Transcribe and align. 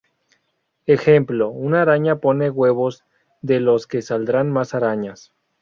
Ejemplo: 0.87 1.49
una 1.49 1.83
araña 1.83 2.15
pone 2.15 2.49
huevos 2.49 3.03
de 3.43 3.59
los 3.59 3.85
que 3.85 4.01
saldrán 4.01 4.51
más 4.51 4.73
arañas. 4.73 5.31